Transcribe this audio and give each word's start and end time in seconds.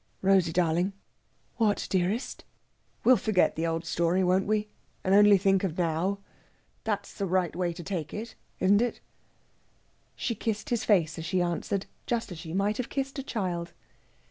"Rosey 0.23 0.51
darling!" 0.51 0.93
"What, 1.57 1.85
dearest?" 1.91 2.43
"We'll 3.03 3.17
forget 3.17 3.55
the 3.55 3.67
old 3.67 3.85
story, 3.85 4.23
won't 4.23 4.47
we, 4.47 4.67
and 5.03 5.13
only 5.13 5.37
think 5.37 5.63
of 5.63 5.77
now? 5.77 6.17
That's 6.85 7.13
the 7.13 7.27
right 7.27 7.55
way 7.55 7.71
to 7.71 7.83
take 7.83 8.11
it, 8.11 8.33
isn't 8.59 8.81
it?" 8.81 8.99
She 10.15 10.33
kissed 10.33 10.71
his 10.71 10.85
face 10.85 11.19
as 11.19 11.25
she 11.25 11.39
answered, 11.39 11.85
just 12.07 12.31
as 12.31 12.39
she 12.39 12.51
might 12.51 12.77
have 12.77 12.89
kissed 12.89 13.19
a 13.19 13.23
child. 13.23 13.73